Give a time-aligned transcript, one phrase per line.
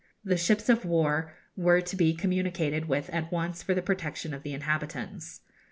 [0.23, 4.41] The ships of war were to be communicated with at once for the protection of
[4.41, 5.41] the inhabitants.